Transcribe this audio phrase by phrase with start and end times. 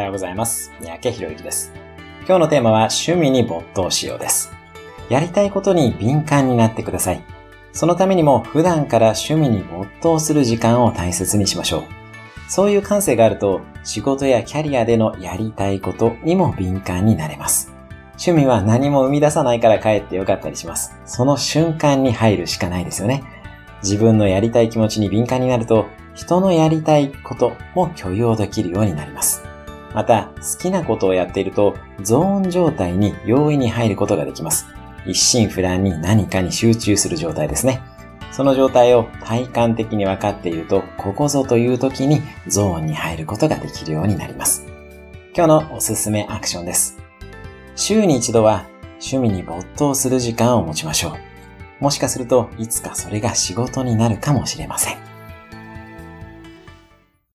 [0.00, 0.72] はようございます。
[0.80, 1.72] 三宅博之です。
[2.26, 4.50] 今日のテーマは趣味に没頭しようです。
[5.10, 7.22] やりたいことに敏感になってください。
[7.72, 11.82] そのためにも普段から趣味に没頭する時間を大切にしましょう。
[12.48, 17.72] そういう感性があると仕事やキャリアでのやりたいことにも敏感になれます。
[18.12, 20.98] 趣味は何も生み出さないから帰ってよかったりします。
[21.04, 23.22] その瞬間に入るしかないですよね。
[23.82, 29.49] 自分のやりたい気持ちに敏感になると人のやりたいことも許容できるようになります。
[29.94, 34.66] また、好きなことをやっていると、ゾーン状態に容易に入ることができます。
[35.06, 37.80] 一心不乱に何かに集中する状態ですね。
[38.30, 44.66] その状態を体感的に分かっていると、ここぞという時にゾーンに入ることができるようになります。
[45.34, 46.98] 今日のおすすめアクションです。
[47.74, 48.66] 週に一度は
[49.00, 51.16] 趣味に没頭する時間を持ちましょ
[51.80, 51.82] う。
[51.82, 55.09] もしかするといつかそれが仕事になるかもしれません。